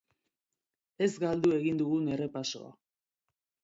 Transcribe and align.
Ez 1.07 1.11
galdu 1.25 1.53
egin 1.61 1.79
dugun 1.85 2.11
errepasoa. 2.19 2.77